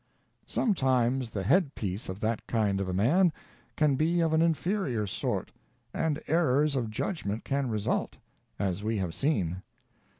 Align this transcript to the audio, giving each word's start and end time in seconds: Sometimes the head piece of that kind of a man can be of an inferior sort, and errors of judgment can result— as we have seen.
Sometimes 0.47 1.29
the 1.29 1.43
head 1.43 1.75
piece 1.75 2.09
of 2.09 2.19
that 2.21 2.47
kind 2.47 2.81
of 2.81 2.89
a 2.89 2.93
man 2.93 3.31
can 3.75 3.95
be 3.95 4.19
of 4.19 4.33
an 4.33 4.41
inferior 4.41 5.05
sort, 5.05 5.51
and 5.93 6.19
errors 6.25 6.75
of 6.75 6.89
judgment 6.89 7.43
can 7.43 7.69
result— 7.69 8.17
as 8.57 8.83
we 8.83 8.97
have 8.97 9.13
seen. 9.13 9.61